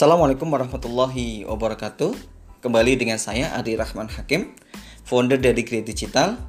[0.00, 2.16] Assalamualaikum warahmatullahi wabarakatuh.
[2.64, 4.56] Kembali dengan saya Adi Rahman Hakim,
[5.04, 6.40] founder dari Create Digital.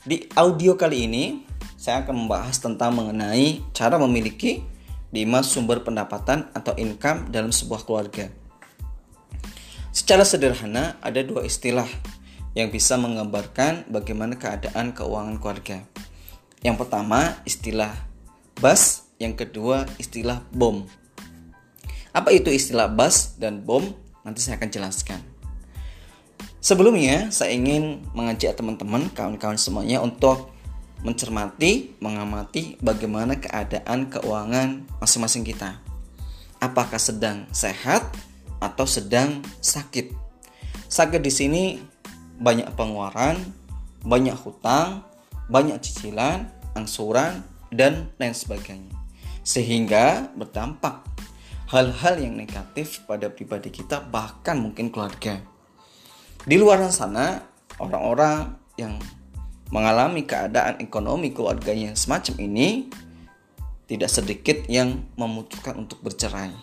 [0.00, 1.44] Di audio kali ini,
[1.76, 4.64] saya akan membahas tentang mengenai cara memiliki
[5.12, 5.12] 5
[5.44, 8.32] sumber pendapatan atau income dalam sebuah keluarga.
[9.92, 11.92] Secara sederhana, ada dua istilah
[12.56, 15.84] yang bisa menggambarkan bagaimana keadaan keuangan keluarga.
[16.64, 17.92] Yang pertama, istilah
[18.56, 21.05] BAS, yang kedua, istilah BOM.
[22.16, 23.84] Apa itu istilah bus dan bom?
[24.24, 25.20] Nanti saya akan jelaskan.
[26.64, 30.48] Sebelumnya, saya ingin mengajak teman-teman, kawan-kawan semuanya untuk
[31.04, 35.76] mencermati, mengamati bagaimana keadaan keuangan masing-masing kita.
[36.56, 38.08] Apakah sedang sehat
[38.64, 40.08] atau sedang sakit?
[40.88, 41.64] Sakit di sini
[42.40, 43.36] banyak pengeluaran,
[44.00, 45.04] banyak hutang,
[45.52, 48.96] banyak cicilan, angsuran, dan lain sebagainya.
[49.44, 51.15] Sehingga berdampak
[51.66, 55.42] hal-hal yang negatif pada pribadi kita bahkan mungkin keluarga.
[56.46, 57.42] Di luar sana
[57.82, 58.94] orang-orang yang
[59.74, 62.86] mengalami keadaan ekonomi keluarganya semacam ini
[63.90, 66.54] tidak sedikit yang memutuskan untuk bercerai.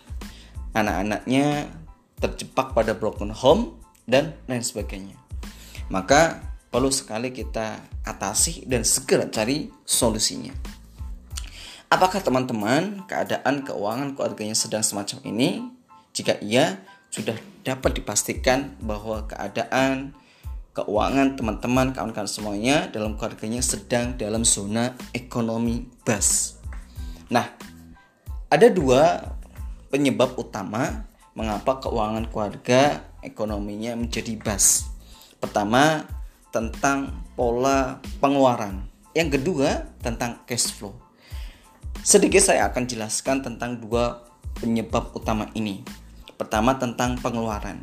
[0.72, 1.68] Anak-anaknya
[2.16, 3.76] terjebak pada broken home
[4.08, 5.16] dan lain sebagainya.
[5.92, 6.40] Maka
[6.72, 7.76] perlu sekali kita
[8.08, 10.73] atasi dan segera cari solusinya.
[11.92, 15.68] Apakah teman-teman keadaan keuangan keluarganya sedang semacam ini?
[16.16, 16.80] Jika iya,
[17.12, 20.16] sudah dapat dipastikan bahwa keadaan
[20.74, 26.58] keuangan teman-teman kawan-kawan semuanya dalam keluarganya sedang dalam zona ekonomi bas.
[27.30, 27.46] Nah,
[28.50, 29.30] ada dua
[29.92, 31.06] penyebab utama
[31.38, 34.90] mengapa keuangan keluarga ekonominya menjadi bas.
[35.38, 36.02] Pertama,
[36.50, 38.86] tentang pola pengeluaran.
[39.14, 41.03] Yang kedua, tentang cash flow.
[42.02, 44.24] Sedikit saya akan jelaskan tentang dua
[44.58, 45.84] penyebab utama ini.
[46.34, 47.78] Pertama tentang pengeluaran.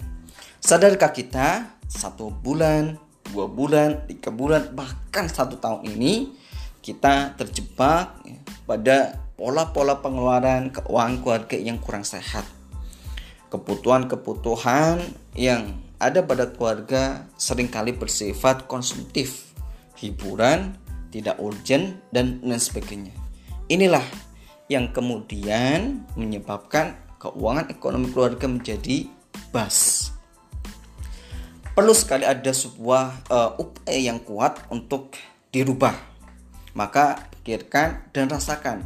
[0.59, 3.00] Sadarkah kita satu bulan,
[3.31, 6.36] dua bulan, tiga bulan, bahkan satu tahun ini
[6.81, 8.97] kita terjebak ya, pada
[9.38, 12.46] pola-pola pengeluaran keuangan keluarga yang kurang sehat.
[13.52, 15.02] Kebutuhan-kebutuhan
[15.36, 19.53] yang ada pada keluarga sering kali bersifat konsumtif,
[20.00, 20.78] hiburan,
[21.13, 23.21] tidak urgent, dan lain sebagainya.
[23.72, 24.04] Inilah
[24.68, 29.08] yang kemudian menyebabkan keuangan ekonomi keluarga menjadi
[29.56, 30.12] bas.
[31.72, 35.16] Perlu sekali ada sebuah uh, upaya yang kuat untuk
[35.56, 35.96] dirubah.
[36.76, 38.84] Maka pikirkan dan rasakan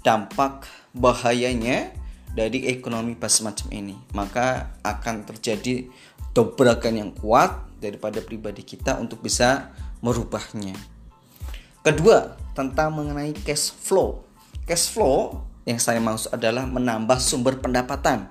[0.00, 1.92] dampak bahayanya
[2.32, 3.96] dari ekonomi bas semacam ini.
[4.16, 5.84] Maka akan terjadi
[6.32, 9.68] dobrakan yang kuat daripada pribadi kita untuk bisa
[10.00, 10.72] merubahnya.
[11.84, 14.22] Kedua, tentang mengenai cash flow.
[14.64, 18.30] Cash flow yang saya maksud adalah menambah sumber pendapatan.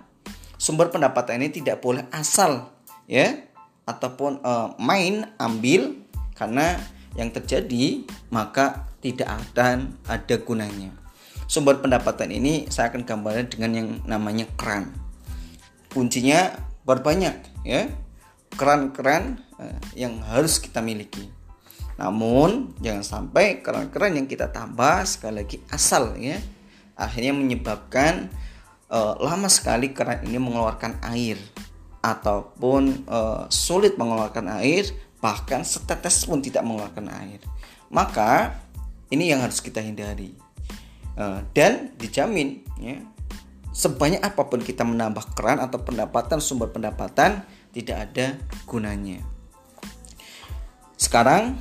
[0.58, 2.72] Sumber pendapatan ini tidak boleh asal
[3.06, 3.36] ya
[3.84, 6.00] ataupun uh, main ambil
[6.40, 6.80] karena
[7.20, 10.96] yang terjadi maka tidak akan ada gunanya.
[11.52, 14.96] Sumber pendapatan ini saya akan gambarkan dengan yang namanya keran.
[15.92, 16.56] Kuncinya
[16.88, 17.36] berbanyak
[17.68, 17.92] ya.
[18.54, 21.28] Keran-keran uh, yang harus kita miliki.
[21.98, 26.42] Namun jangan sampai keran-keran yang kita tambah sekali lagi asal ya
[26.98, 28.30] akhirnya menyebabkan
[28.90, 31.38] uh, lama sekali keran ini mengeluarkan air
[32.04, 34.90] ataupun uh, sulit mengeluarkan air
[35.24, 37.40] bahkan setetes pun tidak mengeluarkan air.
[37.88, 38.60] Maka
[39.08, 40.36] ini yang harus kita hindari.
[41.14, 42.98] Uh, dan dijamin ya
[43.70, 49.22] sebanyak apa pun kita menambah keran atau pendapatan sumber pendapatan tidak ada gunanya.
[50.98, 51.58] Sekarang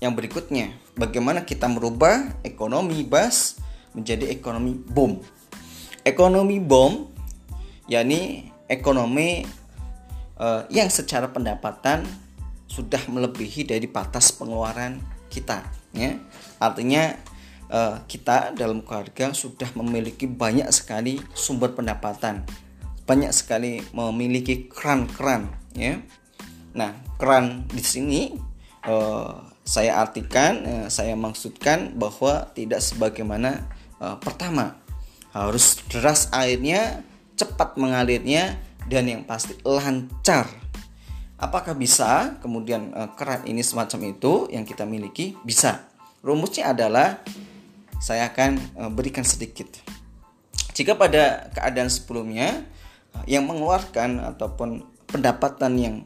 [0.00, 3.60] yang berikutnya, bagaimana kita merubah ekonomi bas
[3.92, 5.20] menjadi ekonomi bom.
[6.00, 7.12] Ekonomi bom
[7.84, 9.44] yakni ekonomi
[10.40, 12.06] uh, yang secara pendapatan
[12.70, 16.16] sudah melebihi dari batas pengeluaran kita ya.
[16.62, 17.18] Artinya
[17.68, 22.46] uh, kita dalam keluarga sudah memiliki banyak sekali sumber pendapatan.
[23.04, 25.98] Banyak sekali memiliki keran-keran ya.
[26.78, 28.20] Nah, keran di sini
[28.86, 33.70] uh, saya artikan, eh, saya maksudkan bahwa tidak sebagaimana
[34.02, 34.82] eh, pertama
[35.30, 37.06] harus deras airnya,
[37.38, 38.58] cepat mengalirnya,
[38.90, 40.50] dan yang pasti lancar.
[41.38, 45.38] Apakah bisa kemudian eh, keran ini semacam itu yang kita miliki?
[45.46, 45.86] Bisa.
[46.26, 47.22] Rumusnya adalah
[48.02, 49.72] saya akan berikan sedikit.
[50.76, 52.60] Jika pada keadaan sebelumnya
[53.24, 55.96] yang mengeluarkan ataupun pendapatan yang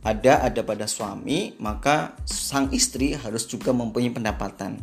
[0.00, 4.80] ada ada pada suami, maka sang istri harus juga mempunyai pendapatan.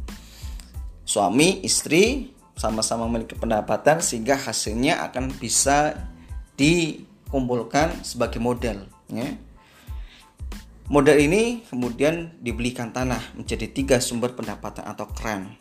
[1.08, 5.94] Suami, istri sama-sama memiliki pendapatan sehingga hasilnya akan bisa
[6.58, 9.30] dikumpulkan sebagai modal ya.
[10.88, 15.54] Modal ini kemudian dibelikan tanah menjadi tiga sumber pendapatan atau kran.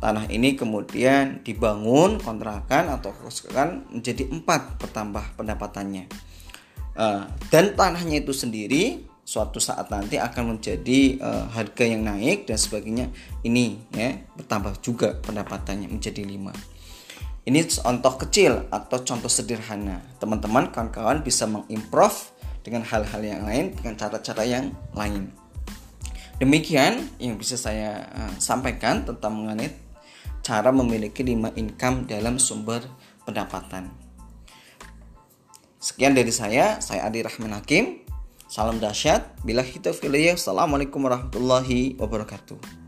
[0.00, 6.31] Tanah ini kemudian dibangun kontrakan atau koskokan menjadi empat bertambah pendapatannya.
[6.92, 12.58] Uh, dan tanahnya itu sendiri suatu saat nanti akan menjadi uh, harga yang naik dan
[12.60, 13.08] sebagainya.
[13.40, 13.64] Ini
[13.96, 16.52] ya bertambah juga pendapatannya menjadi lima.
[17.42, 19.98] Ini contoh kecil atau contoh sederhana.
[20.22, 22.30] Teman-teman, kawan-kawan bisa mengimprove
[22.62, 25.26] dengan hal-hal yang lain dengan cara-cara yang lain.
[26.38, 29.74] Demikian yang bisa saya uh, sampaikan tentang mengenai
[30.42, 32.82] cara memiliki lima income dalam sumber
[33.22, 34.01] pendapatan.
[35.82, 38.06] Sekian dari saya, saya Adi Rahman Hakim.
[38.46, 39.42] Salam dahsyat.
[39.42, 39.90] Bila kita
[40.38, 42.81] Assalamualaikum warahmatullahi wabarakatuh.